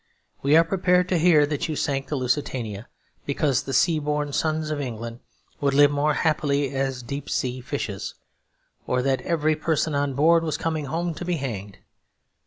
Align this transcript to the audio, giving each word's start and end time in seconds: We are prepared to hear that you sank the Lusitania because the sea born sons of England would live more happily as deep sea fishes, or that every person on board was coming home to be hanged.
We 0.41 0.57
are 0.57 0.63
prepared 0.63 1.07
to 1.09 1.19
hear 1.19 1.45
that 1.45 1.69
you 1.69 1.75
sank 1.75 2.07
the 2.07 2.15
Lusitania 2.15 2.87
because 3.27 3.61
the 3.61 3.71
sea 3.71 3.99
born 3.99 4.33
sons 4.33 4.71
of 4.71 4.81
England 4.81 5.19
would 5.59 5.75
live 5.75 5.91
more 5.91 6.15
happily 6.15 6.73
as 6.73 7.03
deep 7.03 7.29
sea 7.29 7.61
fishes, 7.61 8.15
or 8.87 9.03
that 9.03 9.21
every 9.21 9.55
person 9.55 9.93
on 9.93 10.15
board 10.15 10.43
was 10.43 10.57
coming 10.57 10.85
home 10.85 11.13
to 11.13 11.23
be 11.23 11.35
hanged. 11.35 11.77